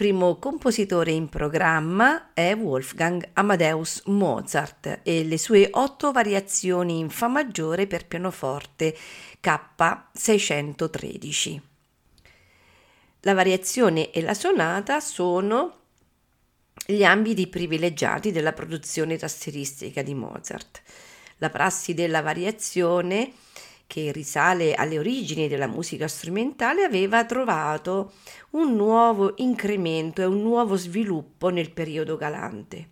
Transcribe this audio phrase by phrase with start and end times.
[0.00, 7.28] Primo compositore in programma è Wolfgang Amadeus Mozart e le sue otto variazioni in Fa
[7.28, 8.96] maggiore per pianoforte
[9.42, 11.60] K613.
[13.20, 15.80] La variazione e la sonata sono
[16.86, 20.80] gli ambiti privilegiati della produzione tastieristica di Mozart.
[21.36, 23.34] La prassi della variazione
[23.90, 28.12] che risale alle origini della musica strumentale, aveva trovato
[28.50, 32.90] un nuovo incremento e un nuovo sviluppo nel periodo galante.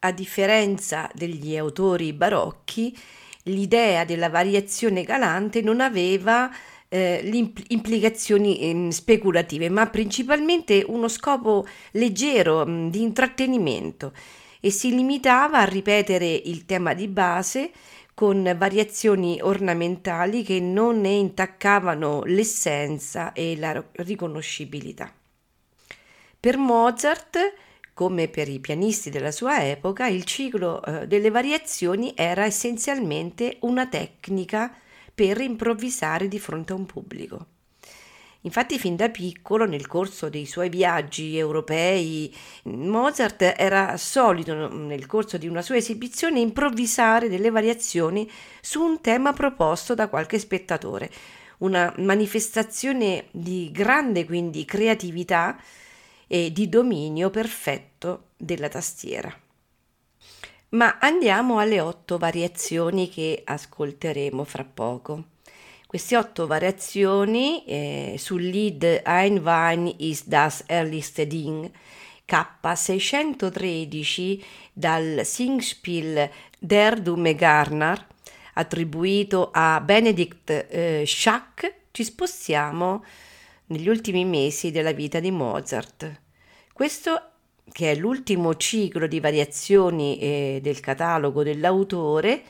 [0.00, 2.96] A differenza degli autori barocchi,
[3.42, 6.50] l'idea della variazione galante non aveva
[6.88, 14.14] eh, implicazioni eh, speculative, ma principalmente uno scopo leggero mh, di intrattenimento
[14.58, 17.72] e si limitava a ripetere il tema di base
[18.14, 25.12] con variazioni ornamentali che non ne intaccavano l'essenza e la riconoscibilità.
[26.38, 27.38] Per Mozart,
[27.94, 33.86] come per i pianisti della sua epoca, il ciclo eh, delle variazioni era essenzialmente una
[33.86, 34.74] tecnica
[35.14, 37.46] per improvvisare di fronte a un pubblico.
[38.44, 45.38] Infatti fin da piccolo, nel corso dei suoi viaggi europei, Mozart era solito, nel corso
[45.38, 48.28] di una sua esibizione, improvvisare delle variazioni
[48.60, 51.08] su un tema proposto da qualche spettatore,
[51.58, 55.56] una manifestazione di grande quindi creatività
[56.26, 59.32] e di dominio perfetto della tastiera.
[60.70, 65.24] Ma andiamo alle otto variazioni che ascolteremo fra poco.
[65.92, 71.70] Queste otto variazioni eh, sul lead Ein Wein ist das erlichste Ding
[72.26, 74.42] K613
[74.72, 78.06] dal Singspiel Der Dumme Garner
[78.54, 83.04] attribuito a Benedict eh, Schack ci spostiamo
[83.66, 86.20] negli ultimi mesi della vita di Mozart.
[86.72, 87.20] Questo
[87.70, 92.42] che è l'ultimo ciclo di variazioni eh, del catalogo dell'autore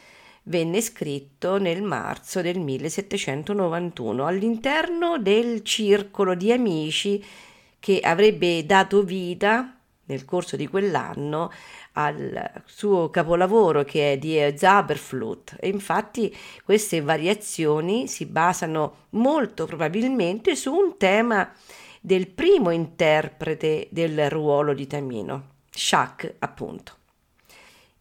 [0.44, 7.24] venne scritto nel marzo del 1791 all'interno del circolo di amici
[7.78, 11.50] che avrebbe dato vita nel corso di quell'anno
[11.92, 20.56] al suo capolavoro che è di Zaberflut e infatti queste variazioni si basano molto probabilmente
[20.56, 21.52] su un tema
[22.00, 26.96] del primo interprete del ruolo di Tamino, Schack appunto.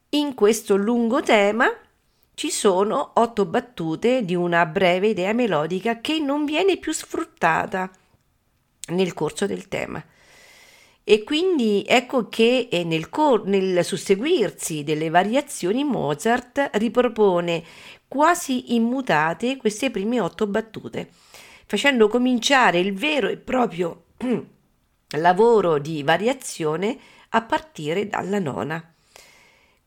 [0.09, 1.71] In questo lungo tema
[2.33, 7.91] ci sono otto battute di una breve idea melodica che non viene più sfruttata
[8.87, 10.03] nel corso del tema.
[11.03, 17.63] E quindi ecco che eh, nel, cor- nel susseguirsi delle variazioni Mozart ripropone
[18.07, 21.09] quasi immutate queste prime otto battute,
[21.65, 24.05] facendo cominciare il vero e proprio
[25.17, 26.97] lavoro di variazione
[27.29, 28.90] a partire dalla nona.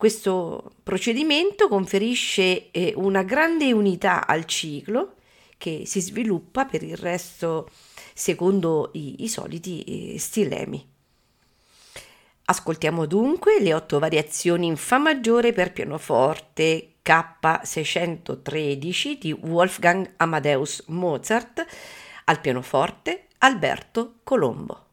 [0.04, 5.14] Questo procedimento conferisce eh, una grande unità al ciclo
[5.56, 7.70] che si sviluppa per il resto
[8.12, 10.86] secondo i, i soliti eh, stilemi.
[12.44, 21.64] Ascoltiamo dunque le otto variazioni in Fa maggiore per pianoforte K613 di Wolfgang Amadeus Mozart
[22.24, 24.83] al pianoforte Alberto Colombo.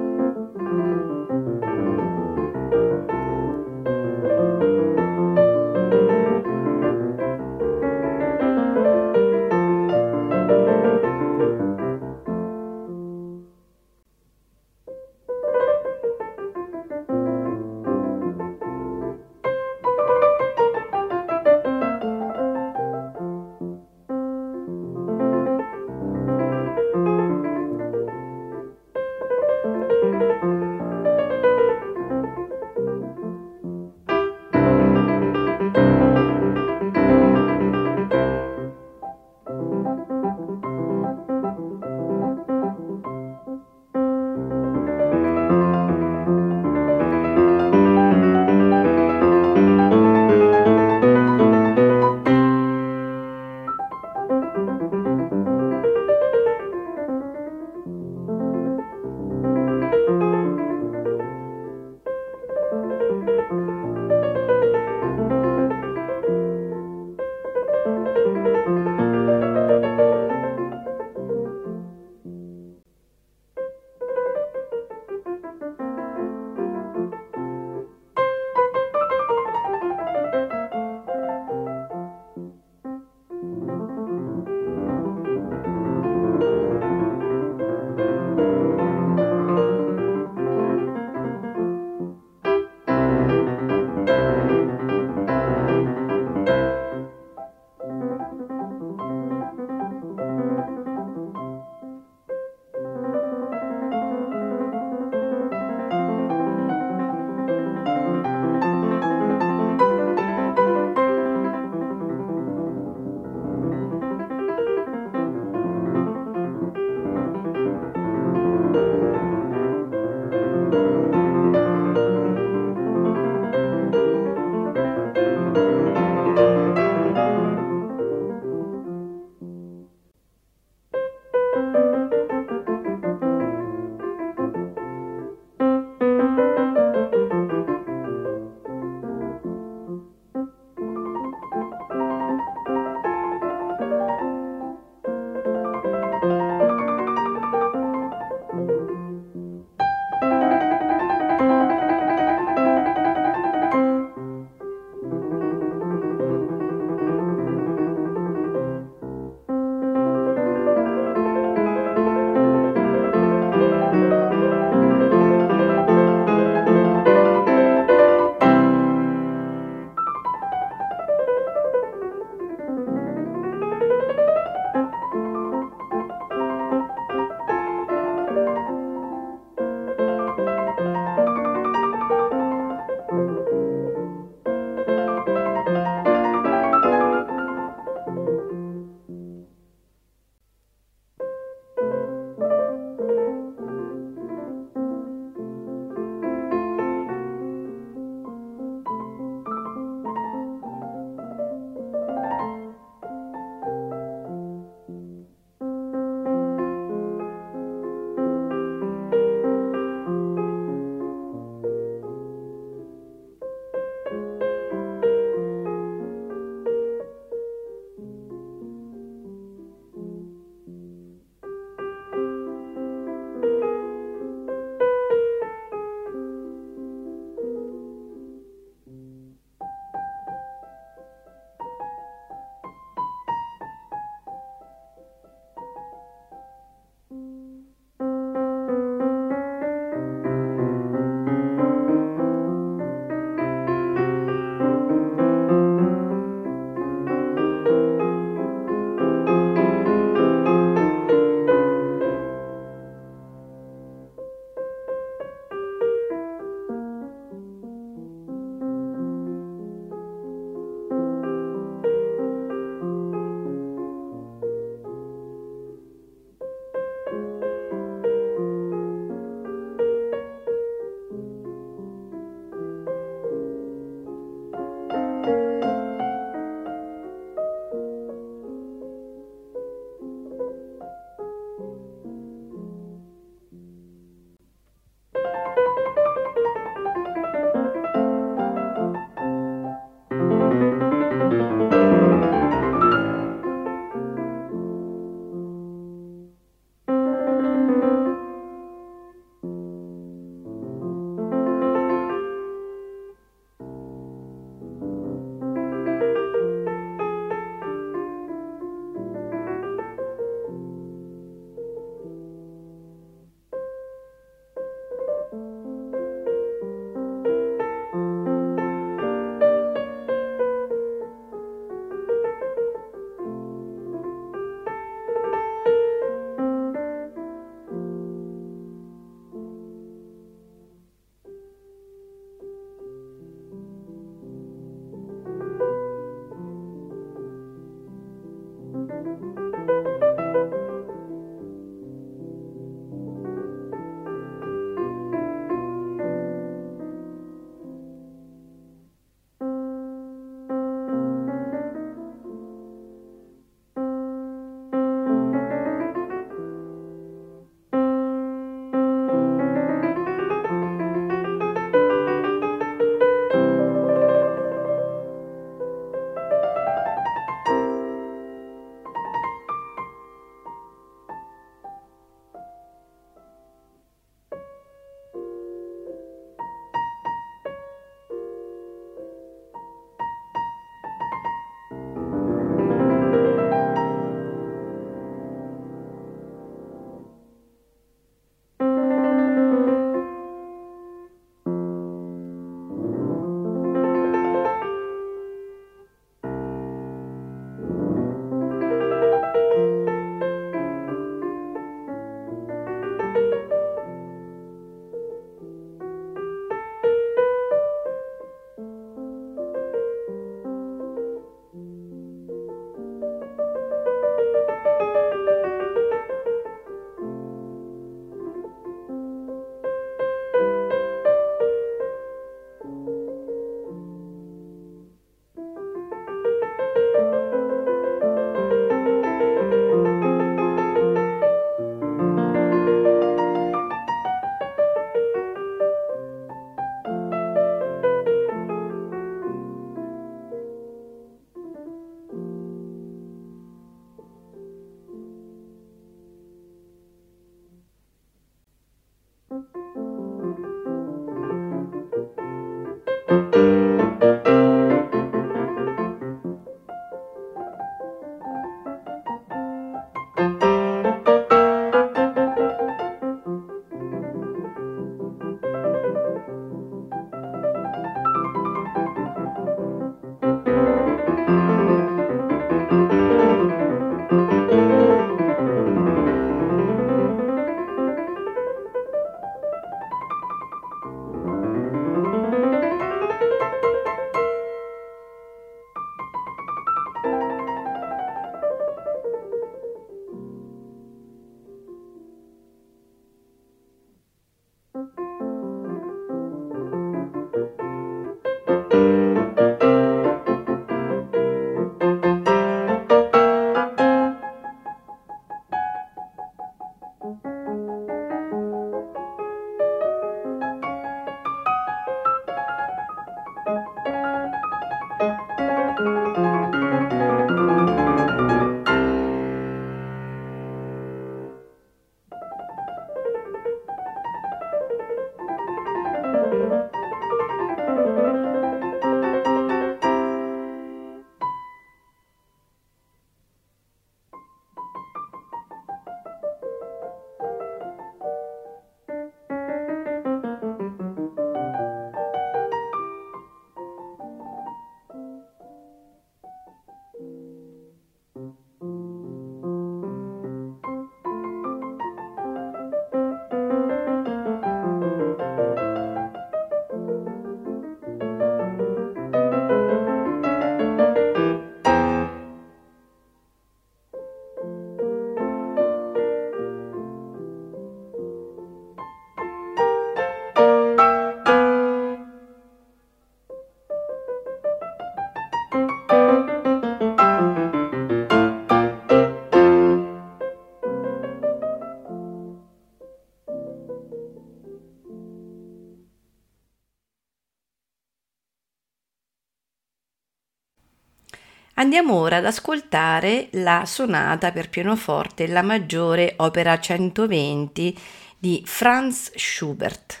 [591.66, 597.76] Andiamo ora ad ascoltare la sonata per pianoforte La maggiore opera 120
[598.16, 600.00] di Franz Schubert.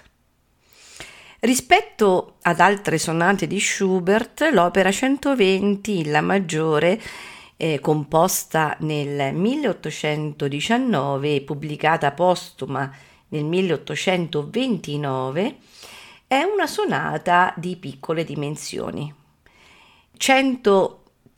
[1.40, 7.02] Rispetto ad altre sonate di Schubert, l'opera 120, la maggiore,
[7.56, 12.88] eh, composta nel 1819 e pubblicata postuma
[13.30, 15.56] nel 1829,
[16.28, 19.12] è una sonata di piccole dimensioni.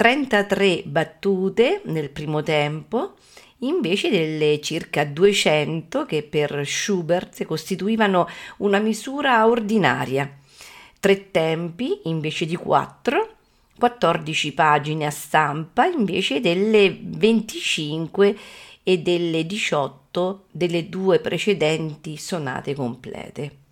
[0.00, 3.14] 133 battute nel primo tempo,
[3.58, 10.38] invece delle circa 200 che per Schubert costituivano una misura ordinaria.
[11.00, 13.38] Tre tempi invece di quattro,
[13.76, 18.36] 14 pagine a stampa invece delle 25
[18.84, 23.66] e delle 18 delle due precedenti sonate complete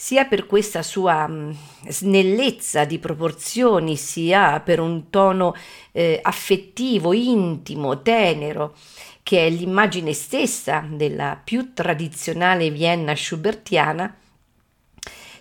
[0.00, 1.50] sia per questa sua mm,
[1.88, 5.56] snellezza di proporzioni, sia per un tono
[5.90, 8.76] eh, affettivo, intimo, tenero,
[9.24, 14.16] che è l'immagine stessa della più tradizionale Vienna schubertiana,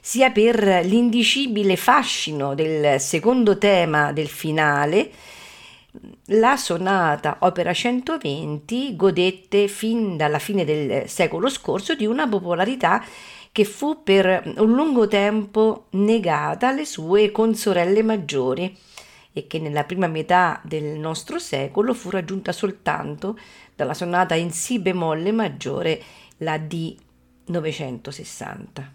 [0.02, 5.12] sia per l'indicibile fascino del secondo tema del finale,
[6.30, 13.04] la sonata opera 120 godette fin dalla fine del secolo scorso di una popolarità
[13.58, 18.78] che fu per un lungo tempo negata alle sue consorelle maggiori
[19.34, 23.36] e che nella prima metà del nostro secolo fu raggiunta soltanto
[23.76, 26.00] dalla sonata in Si bemolle maggiore,
[26.38, 26.96] la D
[27.46, 28.92] 960.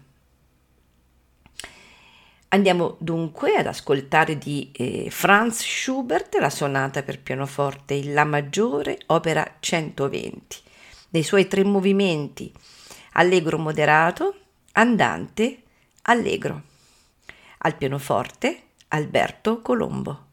[2.47, 8.97] Andiamo dunque ad ascoltare di eh, Franz Schubert la sonata per pianoforte in La maggiore,
[9.07, 10.57] opera 120,
[11.09, 12.49] nei suoi tre movimenti,
[13.15, 14.37] allegro moderato,
[14.73, 15.63] andante,
[16.03, 16.63] allegro.
[17.59, 20.32] Al pianoforte Alberto Colombo.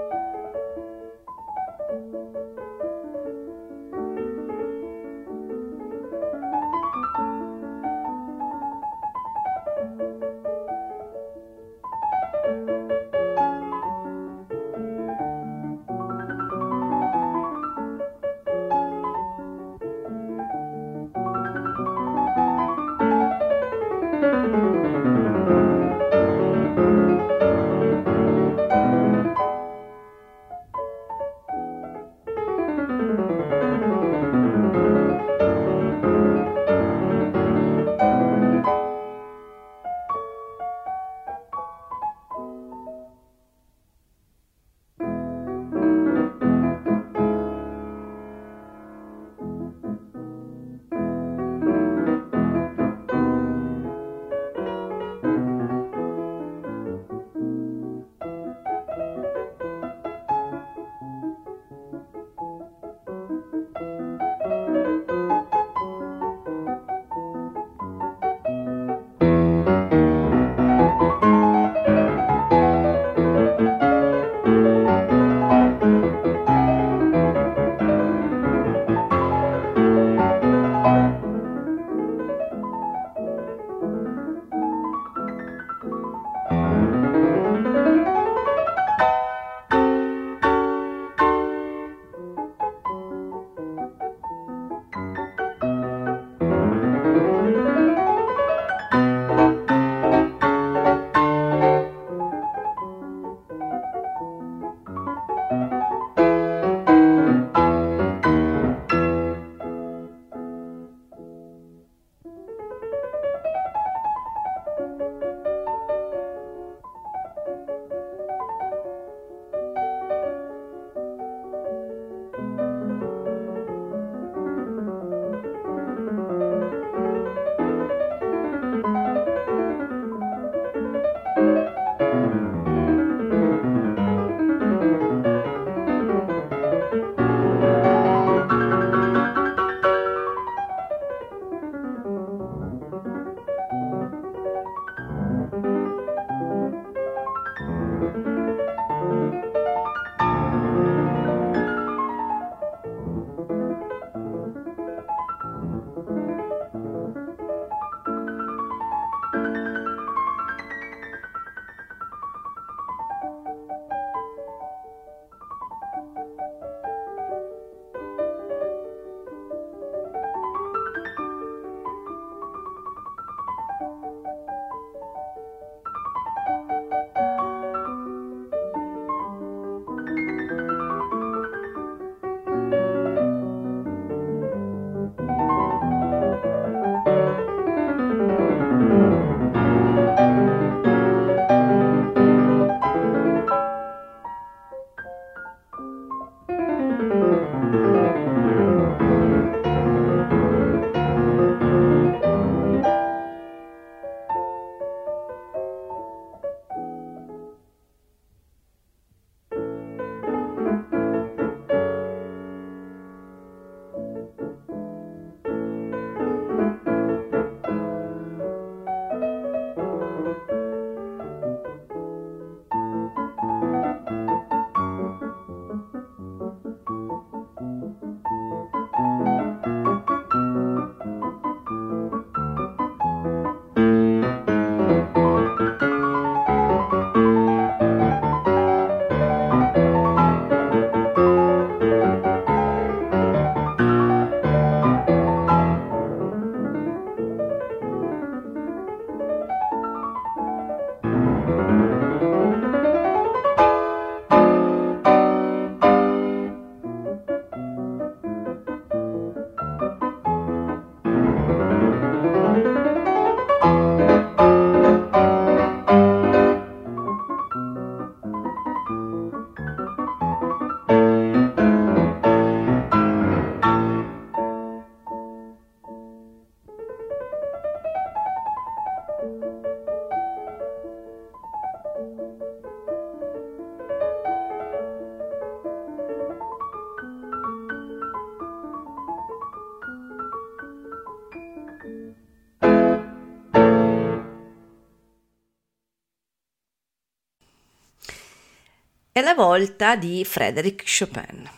[299.31, 301.49] la volta di Frédéric Chopin.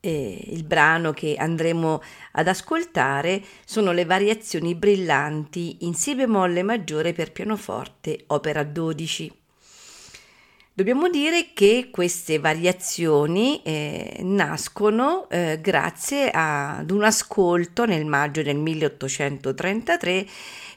[0.00, 2.00] E il brano che andremo
[2.32, 9.30] ad ascoltare sono le variazioni brillanti in Si bemolle maggiore per pianoforte, opera 12.
[10.72, 18.56] Dobbiamo dire che queste variazioni eh, nascono eh, grazie ad un ascolto nel maggio del
[18.56, 20.26] 1833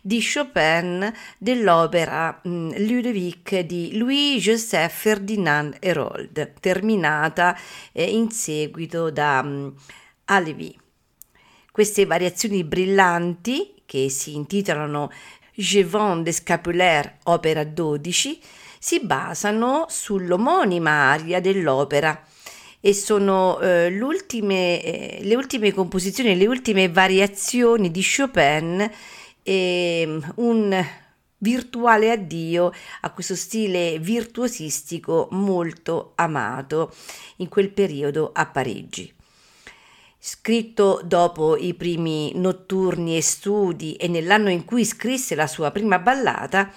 [0.02, 7.58] di Chopin dell'opera mh, Ludovic di Louis-Joseph Ferdinand Herold, terminata
[7.92, 9.76] eh, in seguito da mh,
[10.26, 10.78] Alevi.
[11.72, 15.12] Queste variazioni brillanti, che si intitolano
[15.54, 18.40] Je vends des scapulaires, opera 12,
[18.80, 22.20] si basano sull'omonima aria dell'opera
[22.80, 28.90] e sono eh, eh, le ultime composizioni, le ultime variazioni di Chopin
[29.46, 30.86] un
[31.38, 32.72] virtuale addio
[33.02, 36.94] a questo stile virtuosistico molto amato
[37.38, 39.12] in quel periodo a Parigi.
[40.24, 45.98] Scritto dopo i primi notturni e studi e nell'anno in cui scrisse la sua prima
[45.98, 46.72] ballata,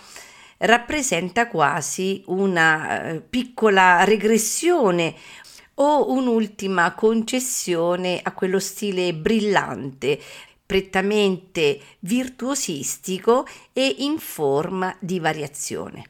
[0.59, 5.15] rappresenta quasi una eh, piccola regressione
[5.75, 10.19] o un'ultima concessione a quello stile brillante,
[10.75, 16.05] prettamente virtuosistico e in forma di variazione.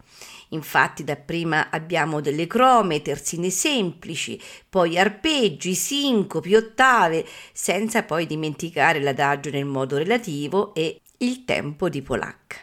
[0.51, 4.41] Infatti dapprima abbiamo delle crome, terzine semplici,
[4.71, 12.01] poi arpeggi, sincopi, ottave, senza poi dimenticare l'adagio nel modo relativo e il tempo di
[12.01, 12.57] polacca.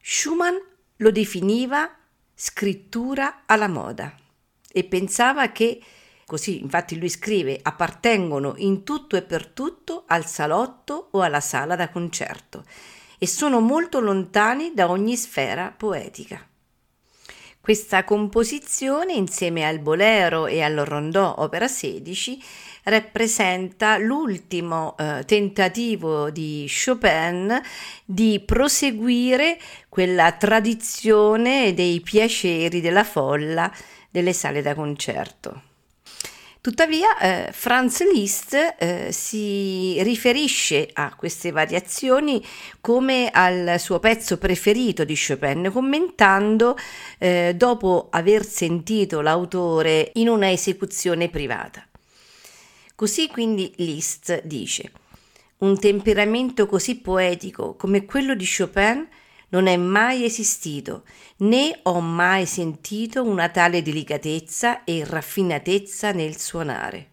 [0.00, 0.56] Schumann
[0.96, 1.94] lo definiva
[2.34, 4.12] scrittura alla moda
[4.72, 5.80] e pensava che,
[6.26, 11.76] così infatti lui scrive, appartengono in tutto e per tutto al salotto o alla sala
[11.76, 12.64] da concerto
[13.18, 16.44] e sono molto lontani da ogni sfera poetica.
[17.60, 22.40] Questa composizione, insieme al Bolero e al Rondò opera 16,
[22.84, 27.60] rappresenta l'ultimo eh, tentativo di Chopin
[28.04, 29.58] di proseguire
[29.88, 33.72] quella tradizione dei piaceri della folla
[34.10, 35.62] delle sale da concerto.
[36.66, 42.44] Tuttavia, eh, Franz Liszt eh, si riferisce a queste variazioni
[42.80, 46.76] come al suo pezzo preferito di Chopin, commentando
[47.18, 51.86] eh, dopo aver sentito l'autore in una esecuzione privata.
[52.96, 54.90] Così quindi Liszt dice:
[55.58, 59.06] Un temperamento così poetico come quello di Chopin
[59.48, 61.04] non è mai esistito,
[61.38, 67.10] né ho mai sentito una tale delicatezza e raffinatezza nel suonare.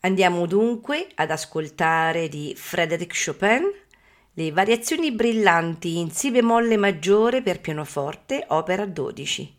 [0.00, 3.64] Andiamo dunque ad ascoltare di Frédéric Chopin
[4.34, 9.54] le variazioni brillanti in Si bemolle maggiore per pianoforte, opera 12.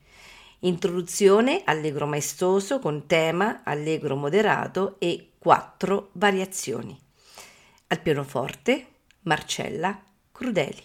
[0.60, 6.98] Introduzione allegro maestoso con tema allegro moderato e quattro variazioni.
[7.88, 8.86] Al pianoforte
[9.22, 10.00] Marcella
[10.38, 10.84] Крудели.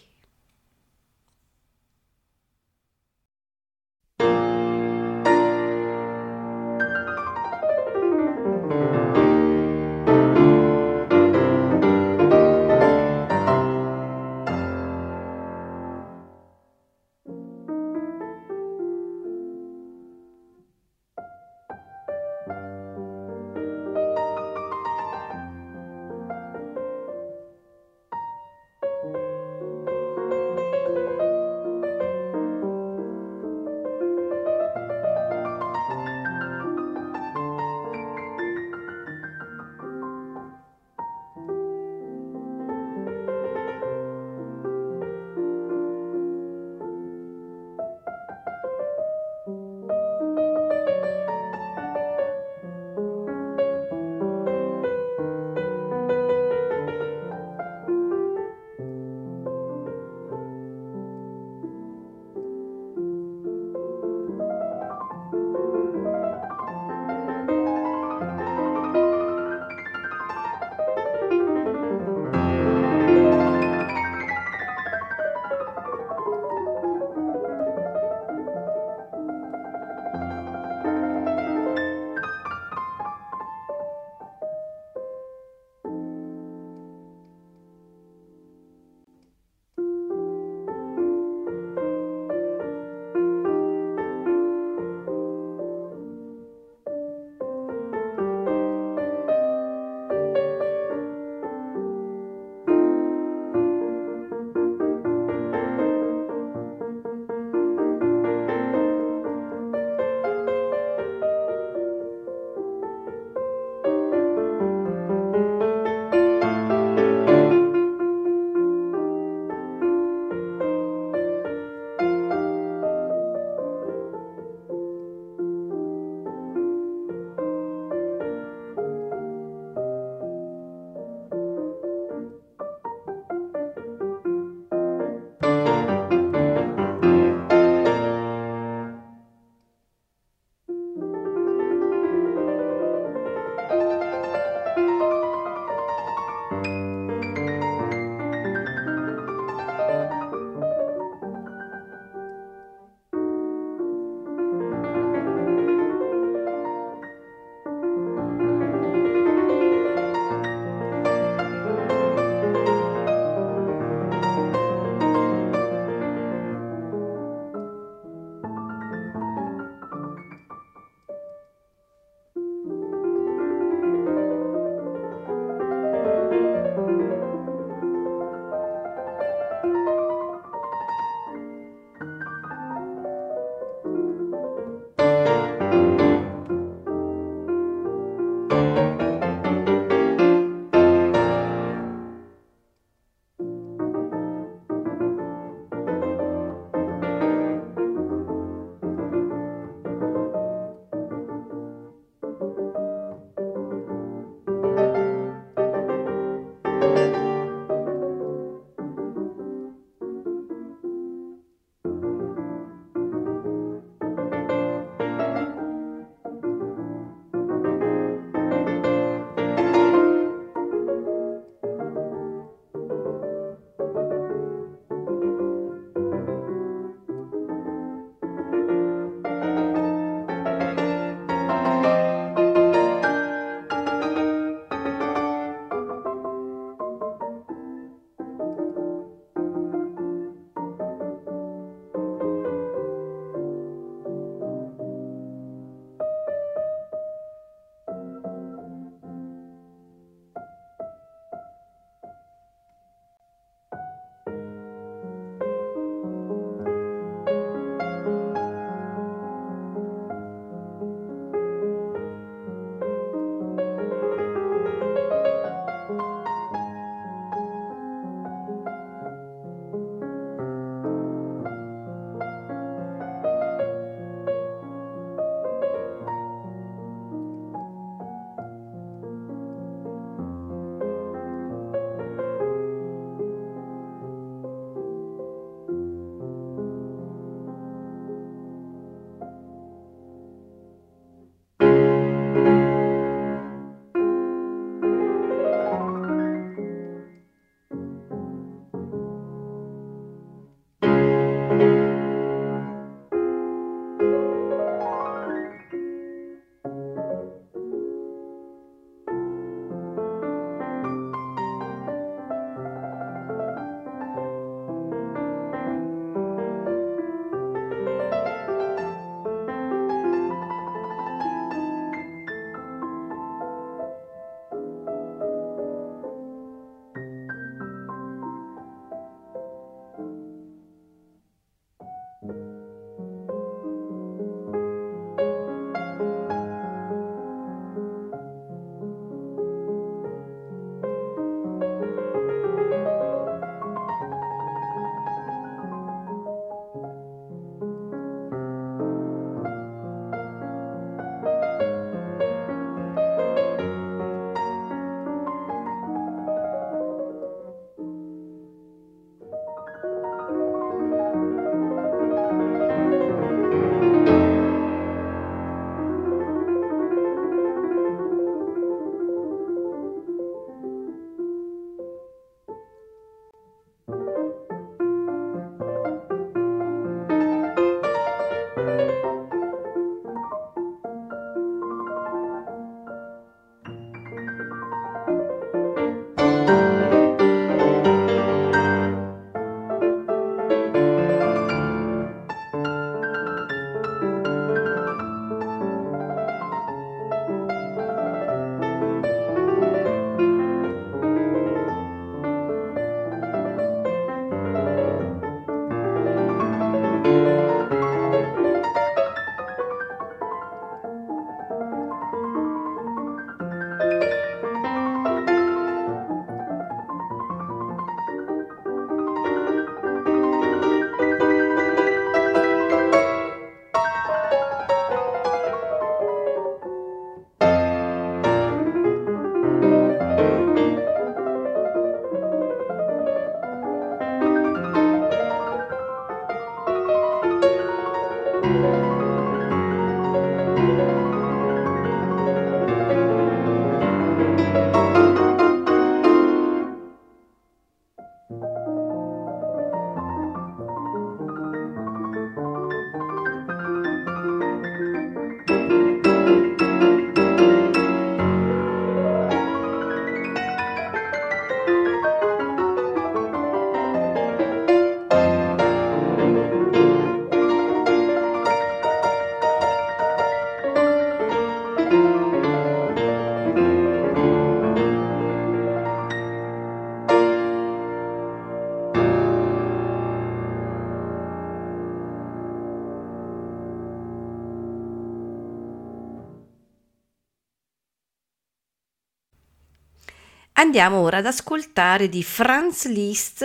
[490.72, 493.44] Andiamo ora ad ascoltare di Franz Liszt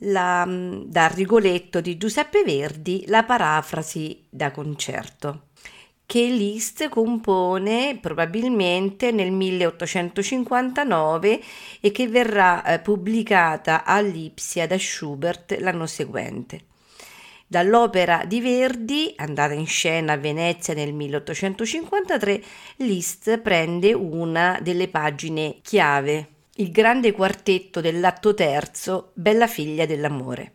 [0.00, 5.44] la, dal Rigoletto di Giuseppe Verdi la parafrasi da concerto
[6.04, 11.40] che Liszt compone probabilmente nel 1859
[11.80, 16.66] e che verrà eh, pubblicata a Lipsia da Schubert l'anno seguente.
[17.46, 22.42] Dall'opera di Verdi, andata in scena a Venezia nel 1853,
[22.76, 30.54] Liszt prende una delle pagine chiave, il grande quartetto dell'atto terzo, Bella figlia dell'amore.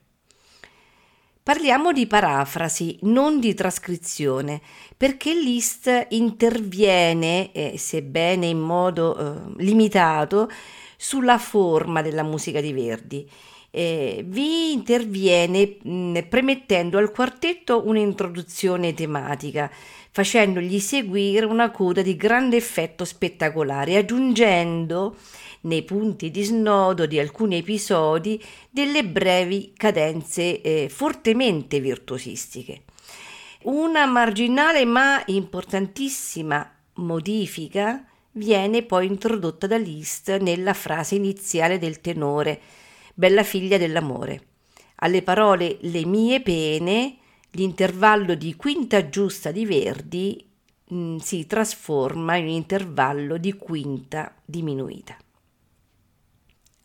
[1.42, 4.62] Parliamo di parafrasi, non di trascrizione,
[4.96, 10.52] perché Liszt interviene, eh, sebbene in modo eh, limitato,
[10.98, 13.30] sulla forma della musica di Verdi.
[13.72, 19.72] Eh, vi interviene mh, premettendo al quartetto un'introduzione tematica,
[20.12, 25.16] facendogli seguire una coda di grande effetto spettacolare, aggiungendo
[25.62, 32.84] nei punti di snodo di alcuni episodi delle brevi cadenze eh, fortemente virtuosistiche.
[33.64, 42.62] Una marginale ma importantissima modifica viene poi introdotta da Liszt nella frase iniziale del tenore,
[43.14, 44.42] bella figlia dell'amore.
[45.00, 47.18] Alle parole le mie pene,
[47.52, 50.46] l'intervallo di quinta giusta di Verdi
[50.88, 55.18] mh, mm, si trasforma in un intervallo di quinta diminuita.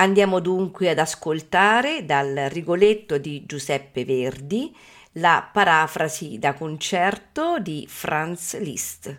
[0.03, 4.77] Andiamo dunque ad ascoltare dal Rigoletto di Giuseppe Verdi
[5.13, 9.17] la parafrasi da concerto di Franz Liszt.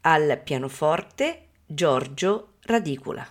[0.00, 3.28] Al pianoforte Giorgio Radicula.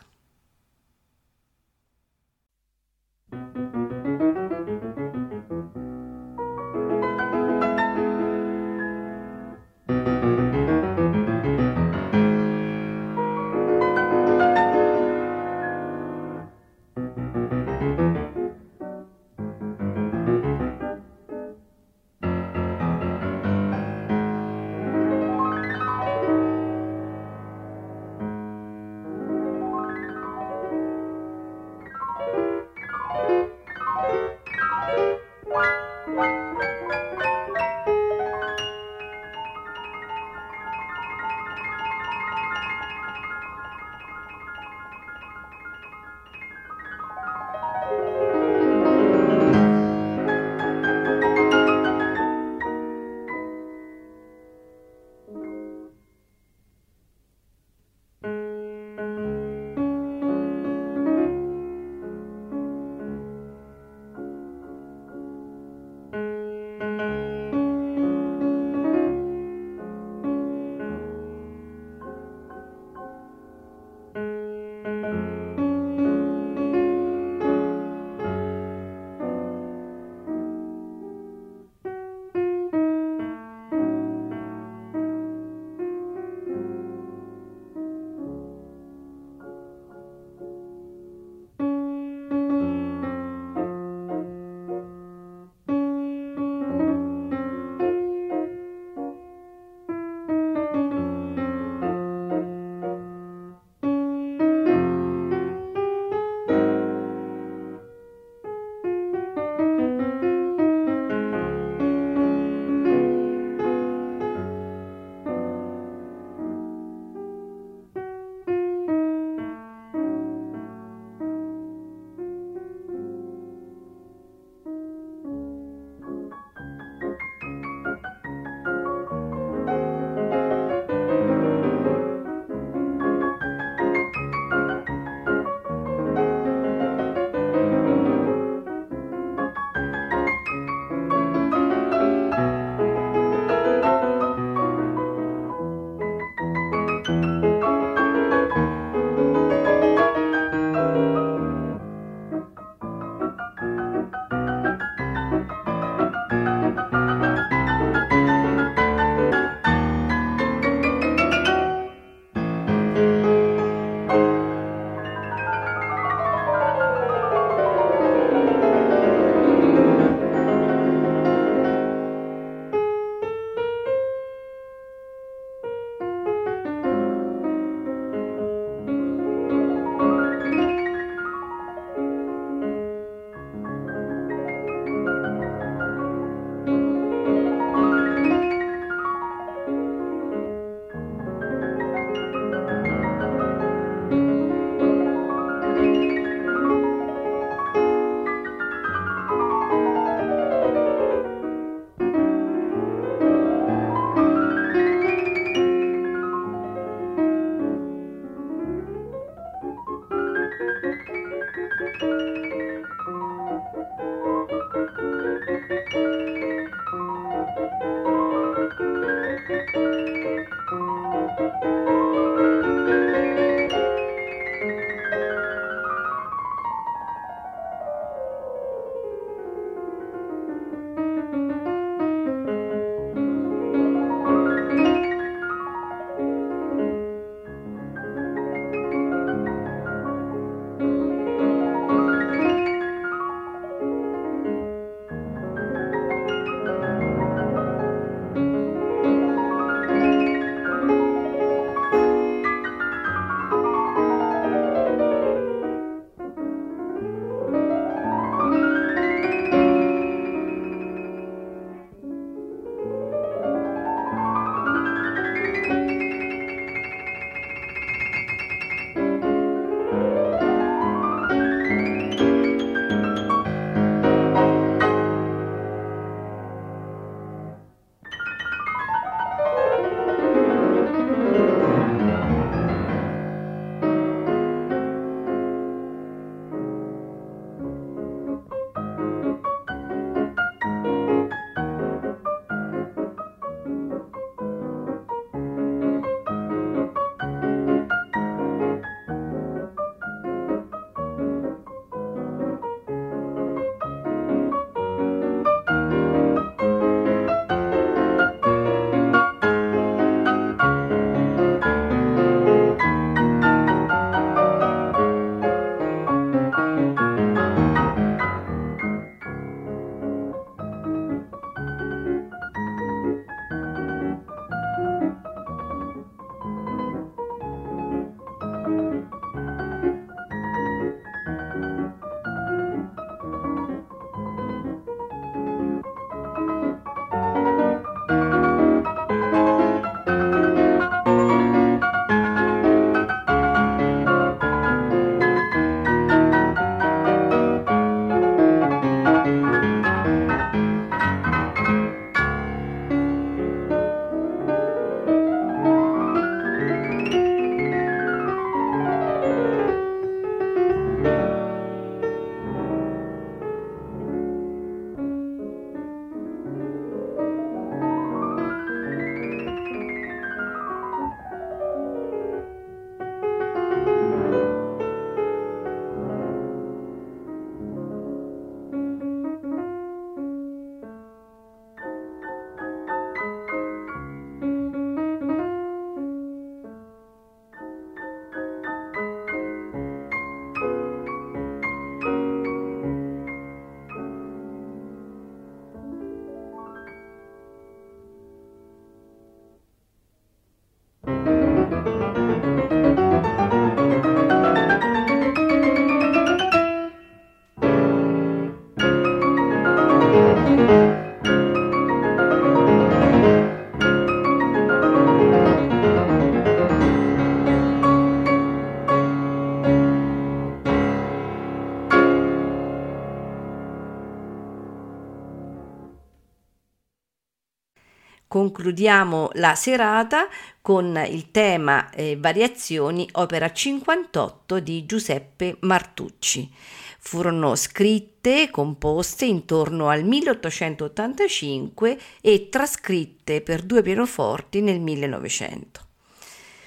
[428.57, 430.27] Concludiamo la serata
[430.63, 436.51] con il tema eh, Variazioni, opera 58 di Giuseppe Martucci.
[436.97, 445.81] Furono scritte, composte intorno al 1885 e trascritte per due pianoforti nel 1900.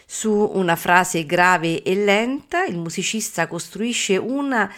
[0.07, 4.72] Su una frase grave e lenta, il musicista costruisce una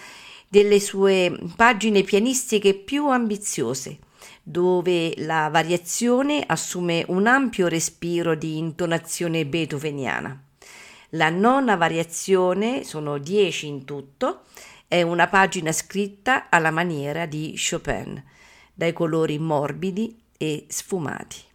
[0.49, 3.99] delle sue pagine pianistiche più ambiziose
[4.43, 10.43] dove la variazione assume un ampio respiro di intonazione beethoveniana.
[11.11, 14.43] La nona variazione, sono dieci in tutto,
[14.89, 18.23] è una pagina scritta alla maniera di Chopin,
[18.75, 21.51] dai colori morbidi e sfumati.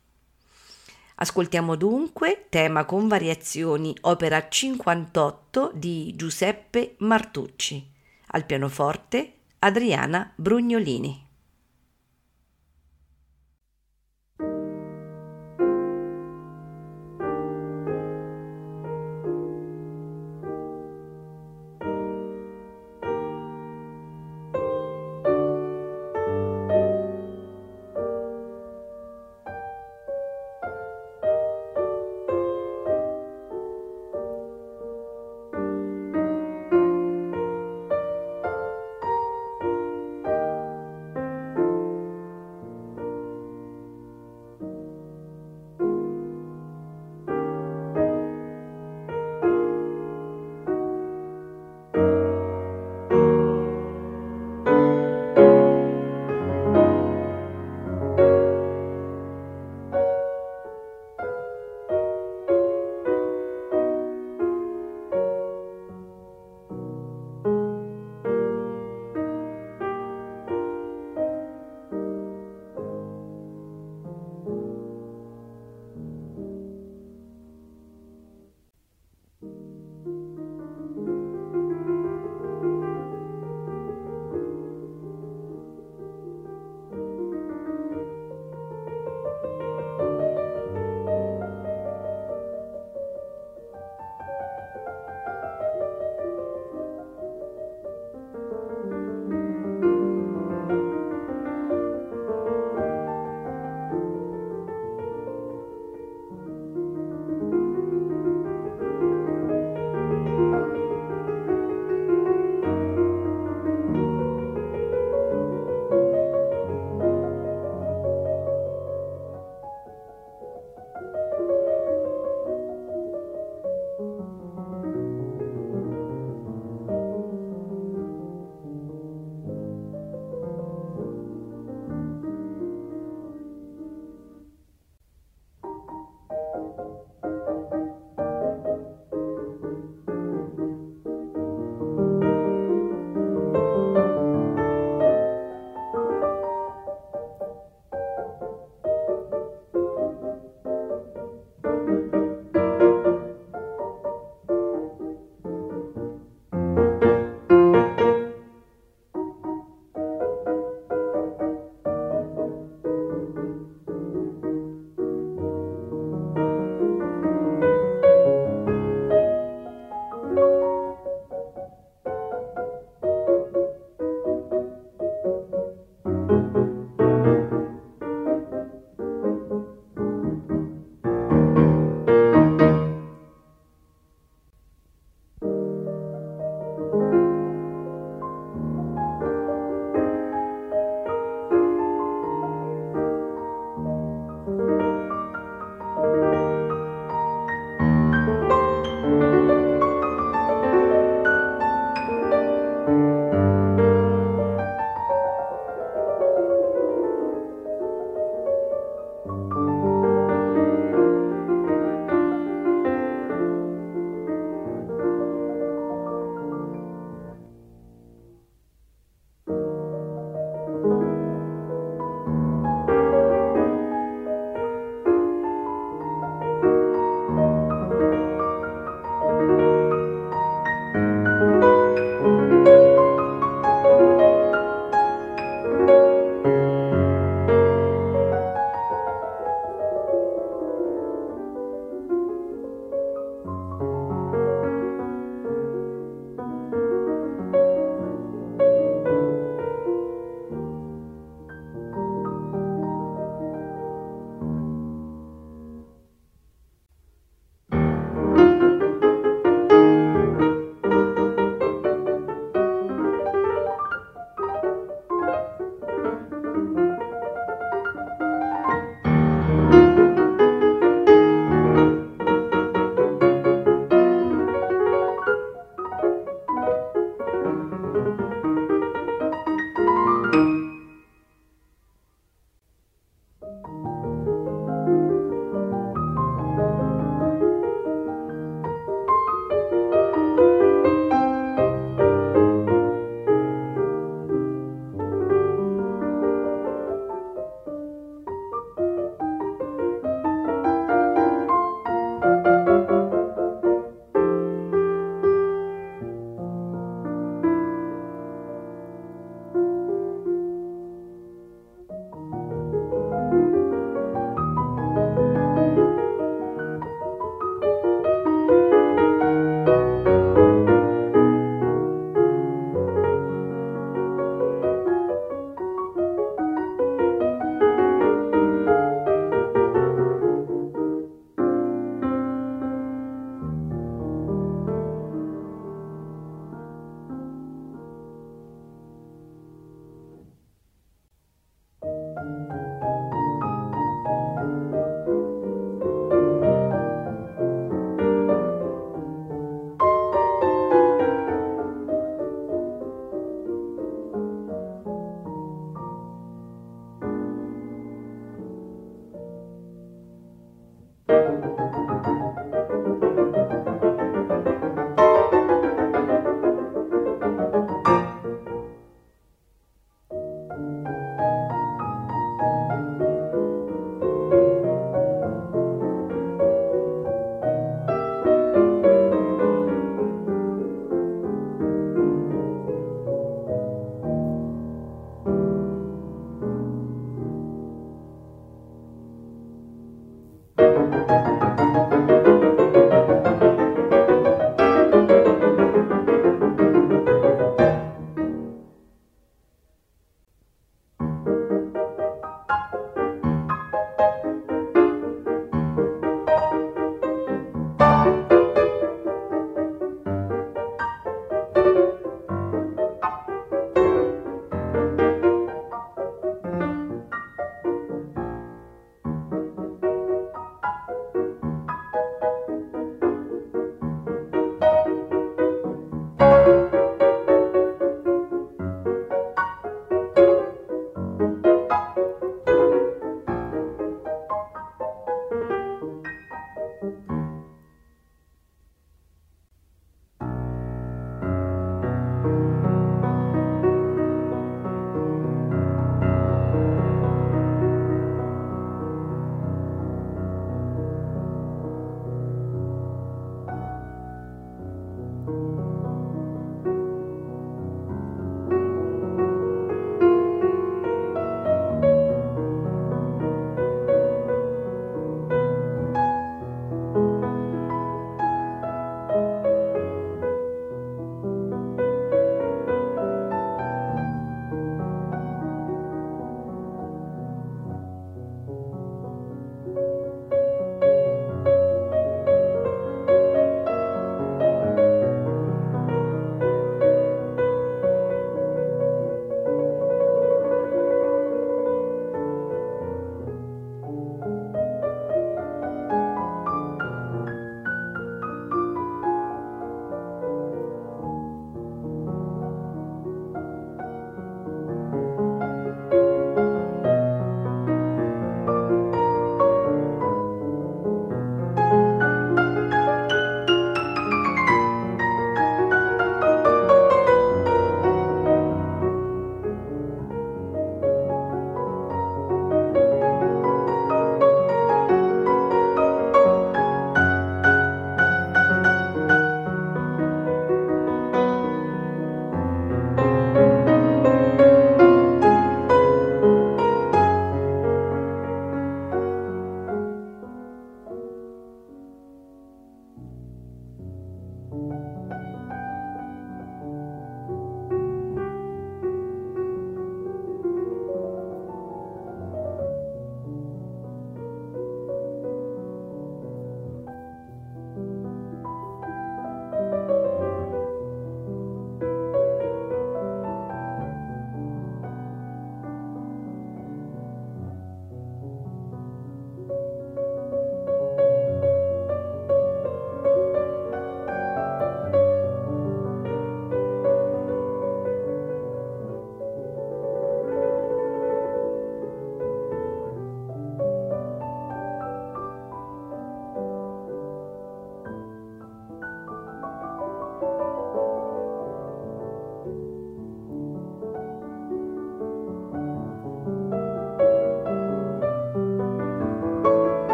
[1.16, 7.84] Ascoltiamo dunque tema con variazioni opera 58 di Giuseppe Martucci.
[8.28, 11.27] Al pianoforte Adriana Brugnolini.